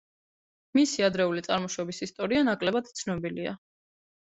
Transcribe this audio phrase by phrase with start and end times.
[0.79, 3.57] მისი ადრეული წარმოშობის ისტორია ნაკლებად ცნობილია.